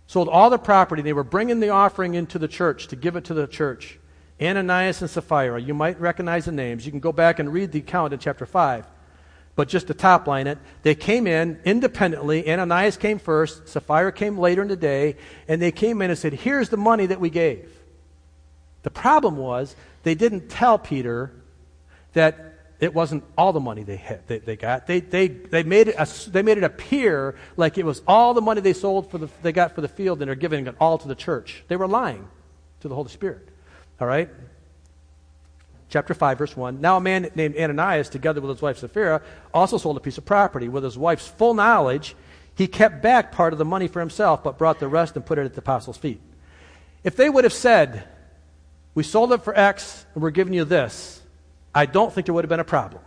[0.07, 1.01] Sold all their property.
[1.01, 3.99] They were bringing the offering into the church to give it to the church.
[4.41, 5.59] Ananias and Sapphira.
[5.59, 6.85] You might recognize the names.
[6.85, 8.85] You can go back and read the account in chapter 5.
[9.55, 12.47] But just to top line it, they came in independently.
[12.47, 15.15] Ananias came first, Sapphira came later in the day,
[15.47, 17.71] and they came in and said, Here's the money that we gave.
[18.83, 21.31] The problem was they didn't tell Peter
[22.13, 22.47] that
[22.79, 24.85] it wasn't all the money they, had, they, they got.
[24.85, 25.97] They, they, they, made it
[26.31, 29.51] they made it appear like it was all the money they sold for the, they
[29.51, 31.63] got for the field and they're giving it all to the church.
[31.67, 32.27] They were lying
[32.81, 33.49] to the Holy Spirit.
[33.99, 34.29] All right?
[35.89, 36.81] Chapter 5, verse 1.
[36.81, 39.21] Now a man named Ananias, together with his wife Sapphira,
[39.53, 40.67] also sold a piece of property.
[40.67, 42.15] With his wife's full knowledge,
[42.55, 45.37] He kept back part of the money for himself, but brought the rest and put
[45.37, 46.19] it at the apostles' feet.
[47.03, 48.03] If they would have said,
[48.95, 51.21] We sold it for X and we're giving you this,
[51.73, 53.01] I don't think there would have been a problem.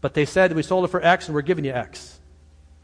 [0.00, 2.18] But they said, We sold it for X and we're giving you X.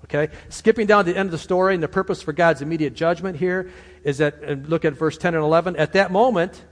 [0.04, 0.28] Okay?
[0.48, 3.36] Skipping down to the end of the story, and the purpose for God's immediate judgment
[3.36, 3.70] here
[4.04, 5.76] is that, and look at verse 10 and 11.
[5.76, 6.64] At that moment,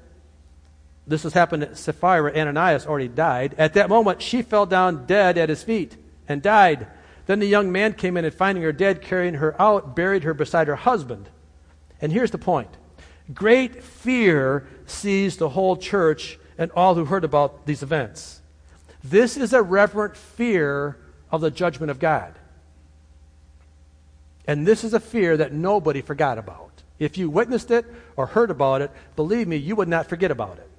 [1.07, 3.55] this has happened at Sapphira, Ananias already died.
[3.59, 5.97] At that moment, she fell down dead at his feet
[6.29, 6.89] and died.
[7.27, 10.35] Then the young man came in and finding her dead, carrying her out, buried her
[10.35, 11.29] beside her husband.
[12.01, 12.71] And here's the point
[13.33, 18.41] great fear seized the whole church and all who heard about these events.
[19.03, 20.97] This is a reverent fear
[21.31, 22.35] of the judgment of God.
[24.47, 26.83] And this is a fear that nobody forgot about.
[26.99, 27.85] If you witnessed it
[28.17, 30.71] or heard about it, believe me, you would not forget about it.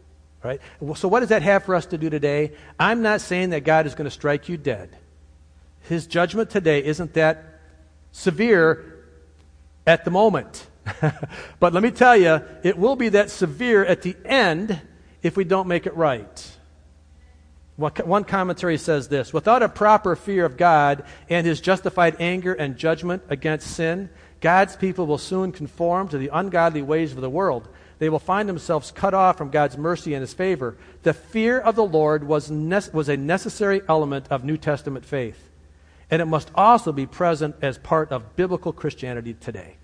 [0.43, 0.61] Right?
[0.95, 2.53] So, what does that have for us to do today?
[2.79, 4.95] I'm not saying that God is going to strike you dead.
[5.81, 7.43] His judgment today isn't that
[8.11, 9.03] severe
[9.85, 10.67] at the moment.
[11.59, 14.79] but let me tell you, it will be that severe at the end
[15.21, 16.56] if we don't make it right.
[17.77, 22.75] One commentary says this Without a proper fear of God and his justified anger and
[22.75, 24.09] judgment against sin,
[24.41, 27.67] God's people will soon conform to the ungodly ways of the world.
[27.99, 30.75] They will find themselves cut off from God's mercy and his favor.
[31.03, 35.49] The fear of the Lord was, was a necessary element of New Testament faith,
[36.09, 39.77] and it must also be present as part of biblical Christianity today.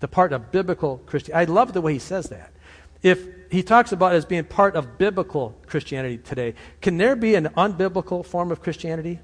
[0.00, 1.50] The part of biblical Christianity.
[1.50, 2.52] I love the way he says that
[3.02, 7.46] if he talks about as being part of biblical Christianity today, can there be an
[7.56, 9.20] unbiblical form of Christianity?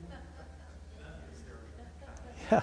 [2.51, 2.63] Yeah.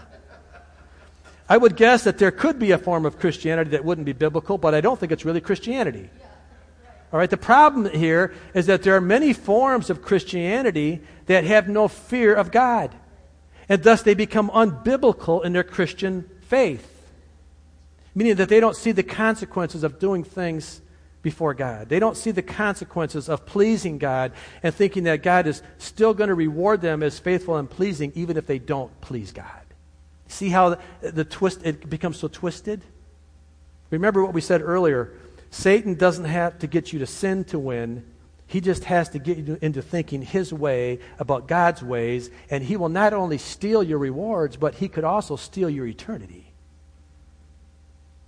[1.50, 4.58] I would guess that there could be a form of Christianity that wouldn't be biblical,
[4.58, 6.10] but I don't think it's really Christianity.
[7.12, 11.68] All right, the problem here is that there are many forms of Christianity that have
[11.68, 12.96] no fear of God,
[13.68, 16.88] and thus they become unbiblical in their Christian faith,
[18.16, 20.81] meaning that they don't see the consequences of doing things
[21.22, 21.90] before God.
[21.90, 24.32] They don't see the consequences of pleasing God
[24.64, 28.38] and thinking that God is still going to reward them as faithful and pleasing even
[28.38, 29.46] if they don't please God.
[30.28, 30.70] See how
[31.02, 32.82] the, the twist it becomes so twisted?
[33.90, 35.14] Remember what we said earlier.
[35.52, 38.06] Satan doesn't have to get you to sin to win.
[38.48, 42.78] He just has to get you into thinking his way about God's ways, and he
[42.78, 46.52] will not only steal your rewards, but he could also steal your eternity.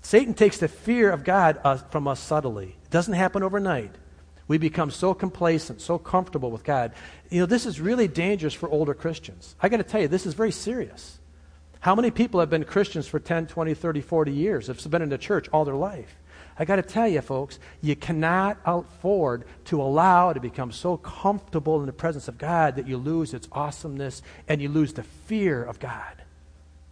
[0.01, 2.75] Satan takes the fear of God uh, from us subtly.
[2.93, 3.89] Doesn't happen overnight.
[4.47, 6.93] We become so complacent, so comfortable with God.
[7.31, 9.55] You know, this is really dangerous for older Christians.
[9.59, 11.17] I got to tell you, this is very serious.
[11.79, 15.09] How many people have been Christians for 10, 20, 30, 40 years, have been in
[15.09, 16.15] the church all their life?
[16.59, 21.79] I got to tell you, folks, you cannot afford to allow to become so comfortable
[21.79, 25.63] in the presence of God that you lose its awesomeness and you lose the fear
[25.63, 26.21] of God.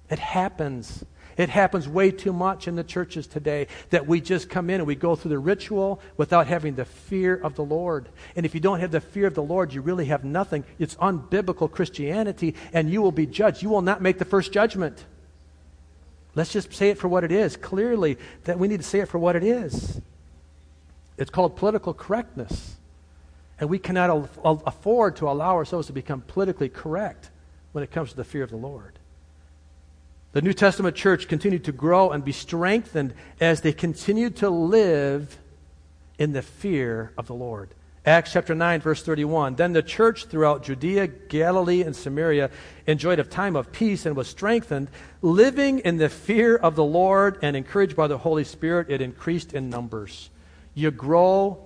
[0.10, 1.06] It happens.
[1.41, 4.86] It happens way too much in the churches today that we just come in and
[4.86, 8.10] we go through the ritual without having the fear of the Lord.
[8.36, 10.63] And if you don't have the fear of the Lord, you really have nothing.
[10.77, 13.63] It's unbiblical Christianity, and you will be judged.
[13.63, 15.03] You will not make the first judgment.
[16.36, 17.57] Let's just say it for what it is.
[17.57, 19.99] Clearly, that we need to say it for what it is.
[21.18, 22.76] It's called political correctness.
[23.59, 27.32] And we cannot afford to allow ourselves to become politically correct
[27.72, 28.99] when it comes to the fear of the Lord.
[30.34, 35.38] The New Testament church continued to grow and be strengthened as they continued to live
[36.17, 37.73] in the fear of the Lord.
[38.05, 39.55] Acts chapter 9, verse 31.
[39.55, 42.49] Then the church throughout Judea, Galilee, and Samaria
[42.88, 44.88] enjoyed a time of peace and was strengthened,
[45.21, 48.89] living in the fear of the Lord and encouraged by the Holy Spirit.
[48.89, 50.29] It increased in numbers.
[50.73, 51.59] You grow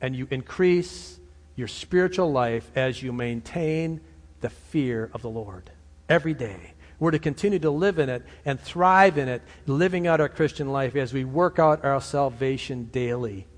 [0.00, 1.18] and you increase
[1.56, 4.00] your spiritual life as you maintain
[4.40, 5.70] the fear of the Lord
[6.08, 6.71] every day.
[7.02, 10.70] We're to continue to live in it and thrive in it, living out our Christian
[10.70, 13.48] life as we work out our salvation daily.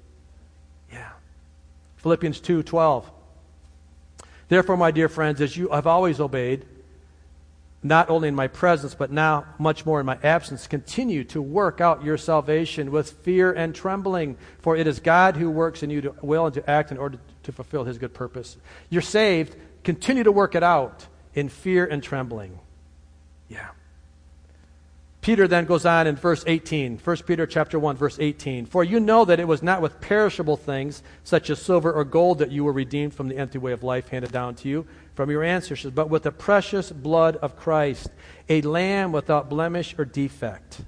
[0.91, 1.11] Yeah.
[1.97, 3.05] Philippians 2:12.
[4.49, 6.65] Therefore, my dear friends, as you have always obeyed,
[7.83, 11.83] not only in my presence, but now much more in my absence, continue to work
[11.83, 16.01] out your salvation with fear and trembling, for it is God who works in you
[16.01, 18.57] to will and to act in order to fulfill his good purpose.
[18.89, 22.61] You're saved, continue to work it out in fear and trembling.
[23.49, 23.69] Yeah.
[25.21, 29.01] Peter then goes on in verse 18, 1 Peter chapter 1 verse 18, "For you
[29.01, 32.63] know that it was not with perishable things such as silver or gold that you
[32.63, 35.93] were redeemed from the empty way of life handed down to you from your ancestors,
[35.93, 38.09] but with the precious blood of Christ,
[38.51, 40.83] a lamb without blemish or defect."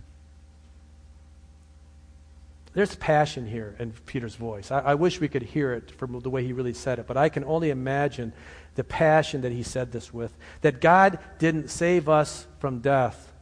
[2.75, 4.71] There's passion here in Peter's voice.
[4.71, 7.17] I, I wish we could hear it from the way he really said it, but
[7.17, 8.35] I can only imagine
[8.77, 10.37] the passion that he said this with.
[10.61, 13.33] That God didn't save us from death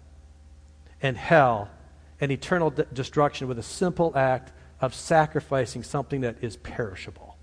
[1.02, 1.68] and hell
[2.20, 7.36] and eternal de- destruction with a simple act of sacrificing something that is perishable.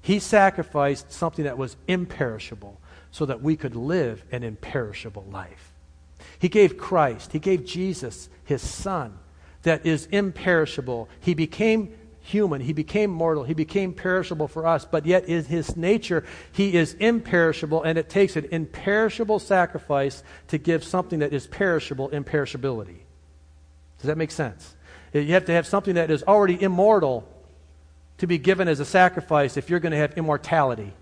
[0.00, 5.72] He sacrificed something that was imperishable so that we could live an imperishable life.
[6.38, 9.18] He gave Christ, He gave Jesus, His Son,
[9.62, 11.08] that is imperishable.
[11.20, 12.60] He became human.
[12.60, 13.44] He became mortal.
[13.44, 18.08] He became perishable for us, but yet in his nature, he is imperishable, and it
[18.08, 22.98] takes an imperishable sacrifice to give something that is perishable imperishability.
[23.98, 24.76] Does that make sense?
[25.12, 27.26] You have to have something that is already immortal
[28.18, 30.92] to be given as a sacrifice if you're going to have immortality.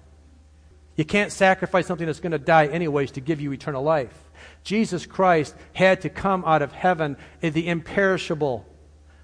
[0.95, 4.17] You can't sacrifice something that's going to die anyways to give you eternal life.
[4.63, 8.65] Jesus Christ had to come out of heaven in the imperishable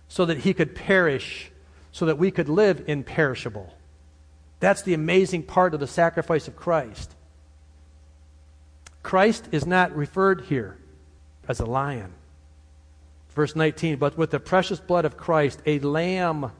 [0.08, 1.51] so that he could perish
[1.92, 3.72] so that we could live imperishable.
[4.60, 7.14] That's the amazing part of the sacrifice of Christ.
[9.02, 10.78] Christ is not referred here
[11.46, 12.12] as a lion.
[13.30, 16.52] Verse 19, but with the precious blood of Christ, a lamb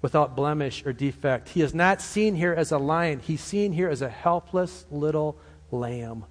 [0.00, 1.48] without blemish or defect.
[1.50, 5.36] He is not seen here as a lion, he's seen here as a helpless little
[5.70, 6.24] lamb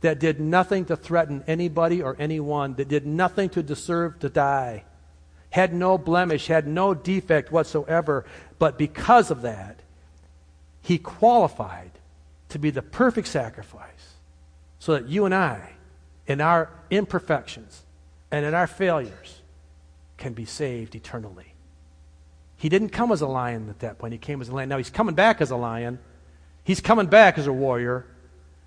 [0.00, 4.84] that did nothing to threaten anybody or anyone, that did nothing to deserve to die
[5.52, 8.24] had no blemish, had no defect whatsoever.
[8.58, 9.80] But because of that,
[10.80, 11.90] he qualified
[12.48, 14.14] to be the perfect sacrifice
[14.78, 15.74] so that you and I,
[16.26, 17.82] in our imperfections
[18.30, 19.42] and in our failures,
[20.16, 21.52] can be saved eternally.
[22.56, 24.12] He didn't come as a lion at that point.
[24.12, 24.70] He came as a lion.
[24.70, 25.98] Now he's coming back as a lion.
[26.64, 28.06] He's coming back as a warrior.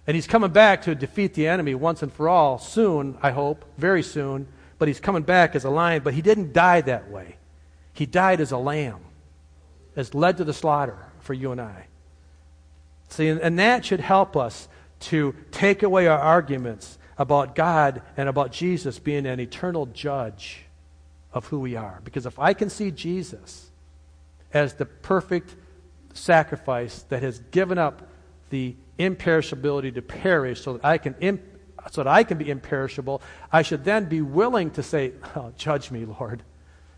[0.06, 3.66] And he's coming back to defeat the enemy once and for all soon, I hope,
[3.76, 4.48] very soon
[4.78, 6.02] but he's coming back as a lion.
[6.04, 7.38] But he didn't die that way.
[7.94, 9.00] He died as a lamb,
[9.96, 11.88] as led to the slaughter for you and I.
[13.10, 14.68] See, and, that should help us
[15.02, 20.66] to take away our arguments about God and about Jesus being an eternal judge
[21.32, 22.02] of who we are.
[22.04, 23.70] Because if I can see Jesus
[24.54, 25.56] as the perfect
[26.14, 28.10] sacrifice that has given up
[28.50, 31.42] the imperishability to perish so that I can imp-
[31.92, 33.22] so that I can be imperishable,
[33.52, 36.44] I should then be willing to say, oh, Judge me, Lord.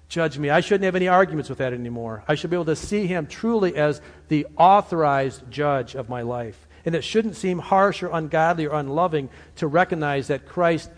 [0.09, 0.49] Judge me.
[0.49, 2.23] I shouldn't have any arguments with that anymore.
[2.27, 6.67] I should be able to see Him truly as the authorized judge of my life.
[6.85, 10.89] And it shouldn't seem harsh or ungodly or unloving to recognize that Christ,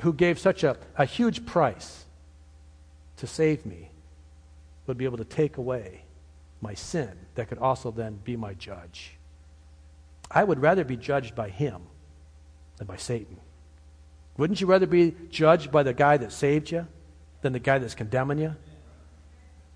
[0.00, 2.04] who gave such a, a huge price
[3.16, 3.90] to save me,
[4.86, 6.02] would be able to take away
[6.60, 9.16] my sin that could also then be my judge.
[10.30, 11.82] I would rather be judged by Him
[12.82, 13.36] than by Satan.
[14.36, 16.88] Wouldn't you rather be judged by the guy that saved you
[17.42, 18.56] than the guy that's condemning you?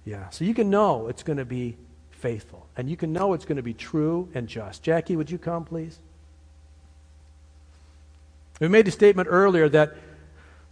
[0.04, 0.28] Yeah.
[0.30, 1.76] So you can know it's going to be
[2.10, 2.66] faithful.
[2.76, 4.82] And you can know it's going to be true and just.
[4.82, 6.00] Jackie, would you come, please?
[8.58, 9.96] We made a statement earlier that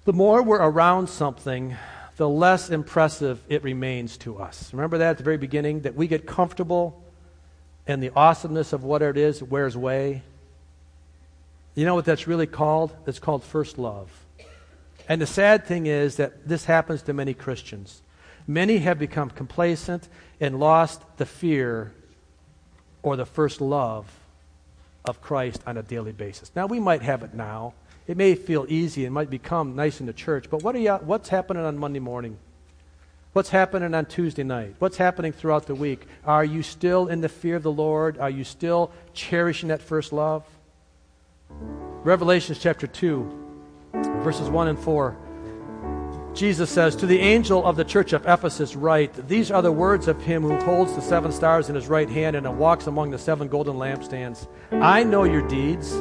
[0.04, 1.76] the more we're around something,
[2.16, 4.72] the less impressive it remains to us.
[4.72, 5.82] Remember that at the very beginning?
[5.82, 7.00] That we get comfortable
[7.86, 10.22] and the awesomeness of what it is wears away.
[11.74, 12.94] You know what that's really called?
[13.06, 14.10] It's called first love.
[15.08, 18.00] And the sad thing is that this happens to many Christians.
[18.46, 20.08] Many have become complacent
[20.40, 21.92] and lost the fear
[23.02, 24.06] or the first love
[25.04, 26.50] of Christ on a daily basis.
[26.54, 27.74] Now, we might have it now.
[28.06, 30.92] It may feel easy and might become nice in the church, but what are you,
[30.94, 32.38] what's happening on Monday morning?
[33.32, 34.76] What's happening on Tuesday night?
[34.78, 36.06] What's happening throughout the week?
[36.24, 38.18] Are you still in the fear of the Lord?
[38.18, 40.44] Are you still cherishing that first love?
[42.04, 43.44] Revelation chapter 2,
[44.22, 45.16] verses 1 and 4.
[46.34, 50.08] Jesus says, To the angel of the church of Ephesus, write, These are the words
[50.08, 53.18] of him who holds the seven stars in his right hand and walks among the
[53.18, 54.48] seven golden lampstands.
[54.72, 55.94] I know your deeds,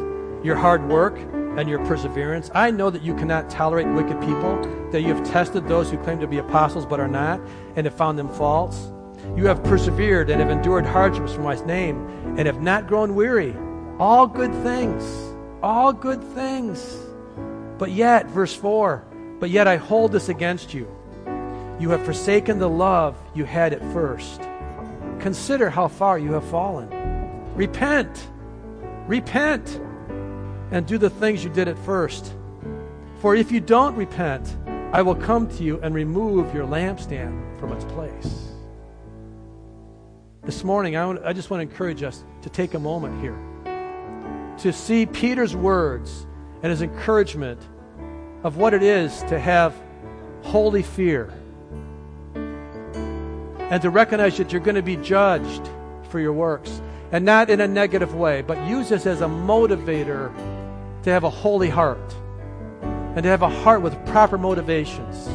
[0.44, 1.18] your hard work,
[1.58, 2.50] and your perseverance.
[2.56, 4.60] I know that you cannot tolerate wicked people,
[4.92, 7.40] that you have tested those who claim to be apostles but are not,
[7.76, 8.92] and have found them false.
[9.38, 13.56] You have persevered and have endured hardships for my name, and have not grown weary.
[14.00, 15.33] All good things
[15.64, 16.98] all good things.
[17.78, 19.04] But yet, verse 4,
[19.40, 20.88] but yet I hold this against you.
[21.80, 24.42] You have forsaken the love you had at first.
[25.20, 26.90] Consider how far you have fallen.
[27.56, 28.28] Repent.
[29.08, 29.82] Repent.
[30.72, 32.34] And do the things you did at first.
[33.20, 34.56] For if you don't repent,
[34.92, 38.50] I will come to you and remove your lampstand from its place.
[40.44, 43.38] This morning, I, want, I just want to encourage us to take a moment here
[44.60, 46.26] to see Peter's words
[46.62, 47.62] and his encouragement
[48.44, 49.74] of what it is to have
[50.44, 51.34] holy fear
[52.36, 55.68] and to recognize that you're going to be judged
[56.10, 56.82] for your works
[57.12, 60.34] and not in a negative way, but use this as a motivator
[61.04, 62.16] to have a holy heart.
[63.16, 65.28] and to have a heart with proper motivations.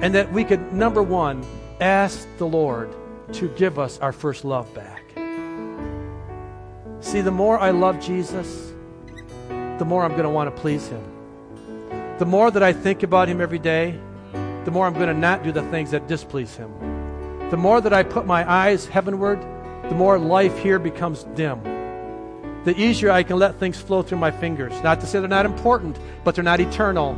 [0.00, 1.44] And that we could, number one,
[1.80, 2.94] ask the Lord
[3.32, 5.03] to give us our first love back.
[7.04, 8.72] See, the more I love Jesus,
[9.78, 11.04] the more I'm going to want to please Him.
[12.18, 14.00] The more that I think about Him every day,
[14.64, 16.70] the more I'm going to not do the things that displease Him.
[17.50, 19.38] The more that I put my eyes heavenward,
[19.90, 21.62] the more life here becomes dim.
[22.64, 24.72] The easier I can let things flow through my fingers.
[24.82, 27.16] Not to say they're not important, but they're not eternal.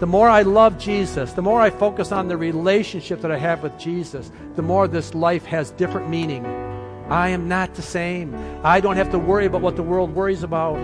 [0.00, 3.62] The more I love Jesus, the more I focus on the relationship that I have
[3.62, 6.67] with Jesus, the more this life has different meaning.
[7.08, 8.34] I am not the same.
[8.62, 10.78] I don't have to worry about what the world worries about.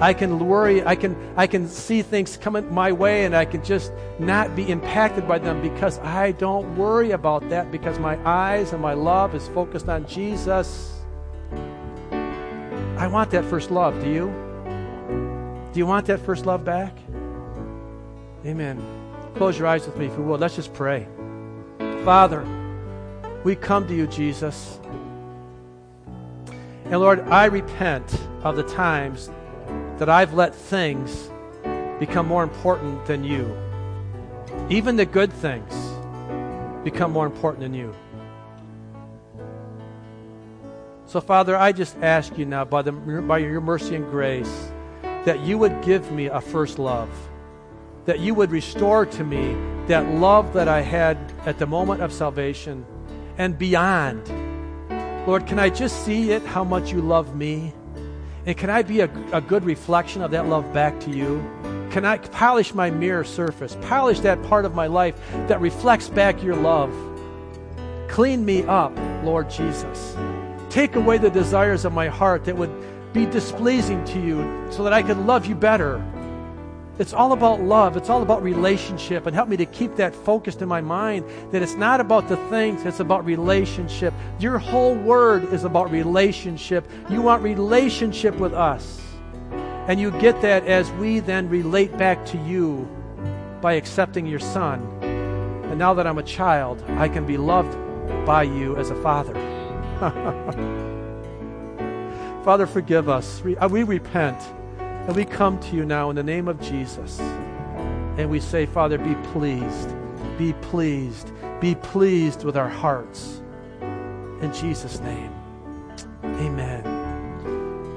[0.00, 3.64] I can worry, I can, I can see things coming my way and I can
[3.64, 8.72] just not be impacted by them because I don't worry about that because my eyes
[8.74, 10.92] and my love is focused on Jesus.
[12.98, 13.98] I want that first love.
[14.02, 14.26] Do you?
[15.72, 16.96] Do you want that first love back?
[18.44, 18.82] Amen.
[19.34, 20.38] Close your eyes with me if you will.
[20.38, 21.06] Let's just pray.
[22.04, 22.46] Father,
[23.44, 24.78] we come to you, Jesus.
[26.88, 29.28] And Lord, I repent of the times
[29.98, 31.30] that I've let things
[31.98, 33.56] become more important than you.
[34.70, 35.74] Even the good things
[36.84, 37.92] become more important than you.
[41.06, 44.70] So, Father, I just ask you now, by, the, by your mercy and grace,
[45.24, 47.10] that you would give me a first love,
[48.04, 49.56] that you would restore to me
[49.86, 52.86] that love that I had at the moment of salvation
[53.38, 54.45] and beyond.
[55.26, 57.72] Lord, can I just see it, how much you love me?
[58.46, 61.44] And can I be a, a good reflection of that love back to you?
[61.90, 65.16] Can I polish my mirror surface, polish that part of my life
[65.48, 66.94] that reflects back your love?
[68.08, 70.16] Clean me up, Lord Jesus.
[70.70, 72.72] Take away the desires of my heart that would
[73.12, 76.04] be displeasing to you so that I could love you better.
[76.98, 77.96] It's all about love.
[77.96, 79.26] It's all about relationship.
[79.26, 82.36] And help me to keep that focused in my mind that it's not about the
[82.48, 84.14] things, it's about relationship.
[84.38, 86.88] Your whole word is about relationship.
[87.10, 89.00] You want relationship with us.
[89.88, 92.88] And you get that as we then relate back to you
[93.60, 94.80] by accepting your son.
[95.02, 97.76] And now that I'm a child, I can be loved
[98.24, 99.34] by you as a father.
[102.44, 103.42] Father, forgive us.
[103.42, 104.40] We uh, repent.
[105.06, 107.20] And we come to you now in the name of Jesus.
[108.18, 109.94] And we say, Father, be pleased,
[110.36, 111.30] be pleased,
[111.60, 113.40] be pleased with our hearts.
[113.80, 115.32] In Jesus' name.
[116.24, 116.84] Amen.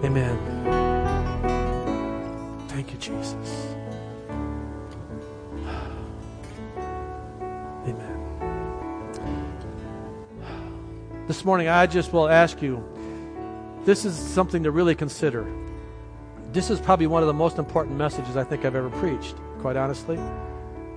[0.04, 0.38] Amen.
[2.68, 3.76] Thank you, Jesus.
[7.88, 8.20] Amen.
[11.28, 12.84] This morning, I just will ask you
[13.84, 15.48] this is something to really consider
[16.52, 19.76] this is probably one of the most important messages I think I've ever preached, quite
[19.76, 20.20] honestly,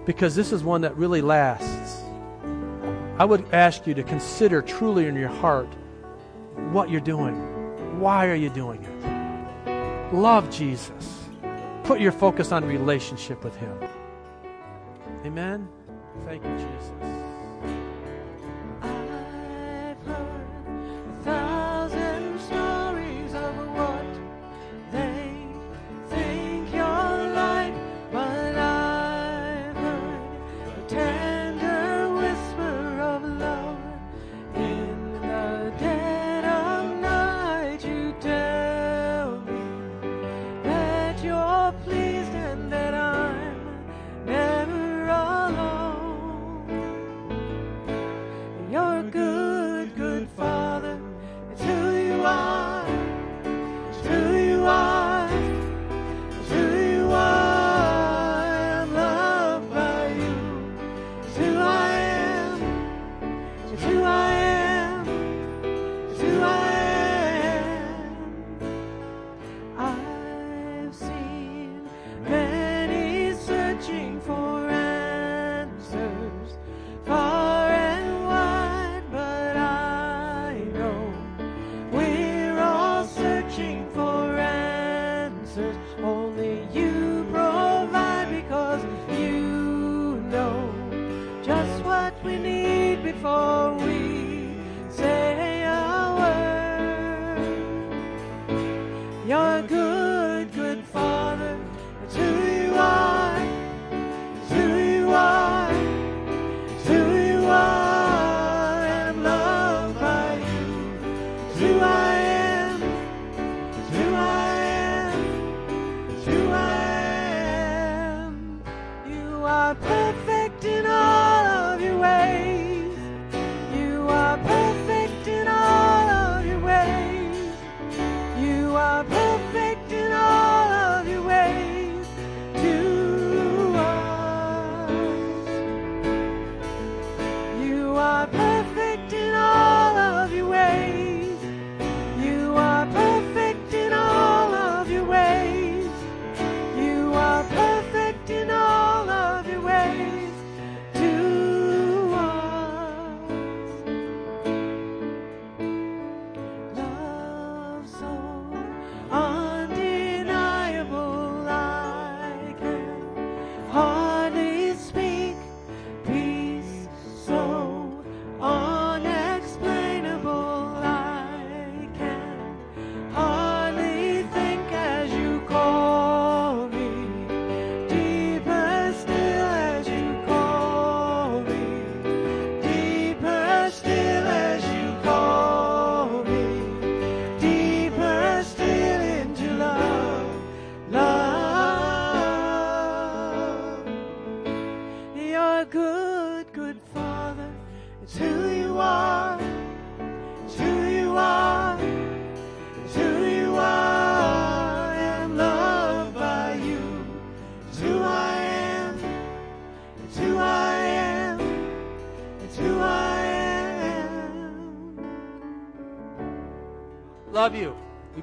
[0.07, 2.03] because this is one that really lasts.
[3.19, 5.69] I would ask you to consider truly in your heart
[6.71, 7.35] what you're doing.
[8.01, 10.15] Why are you doing it?
[10.15, 11.29] Love Jesus.
[11.85, 13.79] Put your focus on relationship with Him.
[15.25, 15.69] Amen.
[16.25, 17.22] Thank you, Jesus.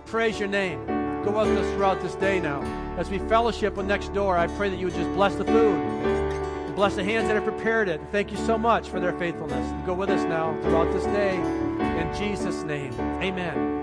[0.10, 0.84] Praise your name.
[1.24, 2.62] Go with us throughout this day now.
[2.98, 6.76] As we fellowship with next door, I pray that you would just bless the food.
[6.76, 8.02] Bless the hands that have prepared it.
[8.12, 9.72] Thank you so much for their faithfulness.
[9.86, 11.36] Go with us now throughout this day.
[11.36, 13.79] In Jesus' name, amen.